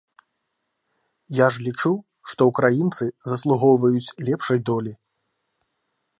Я 1.39 1.47
ж 1.57 1.65
лічу, 1.67 1.91
што 2.31 2.41
ўкраінцы 2.53 3.05
заслугоўваюць 3.35 4.13
лепшай 4.31 4.59
долі. 4.73 4.93